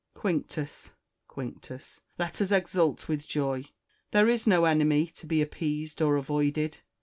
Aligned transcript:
Quinctus! 0.15 0.93
Quinctus! 1.29 2.01
let 2.17 2.41
us 2.41 2.51
exult 2.51 3.07
with 3.07 3.27
joy: 3.27 3.65
there 4.09 4.27
is 4.29 4.47
no 4.47 4.65
enemy 4.65 5.05
to 5.05 5.27
be 5.27 5.43
appeased 5.43 6.01
or 6.01 6.15
avoided. 6.15 6.79